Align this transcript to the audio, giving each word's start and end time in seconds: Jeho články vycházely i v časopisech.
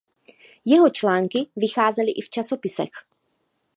Jeho 0.65 0.89
články 0.89 1.47
vycházely 1.55 2.11
i 2.11 2.21
v 2.21 2.29
časopisech. 2.29 2.89